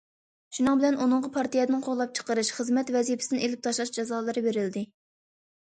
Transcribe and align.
شۇنىڭ 0.57 0.79
بىلەن، 0.79 0.95
ئۇنىڭغا 1.03 1.29
پارتىيەدىن 1.35 1.83
قوغلاپ 1.89 2.17
چىقىرىش، 2.21 2.51
خىزمەت 2.61 2.89
ۋەزىپىسىدىن 2.97 3.43
ئېلىپ 3.45 3.63
تاشلاش 3.69 3.95
جازالىرى 3.99 4.45
بېرىلدى. 4.49 4.85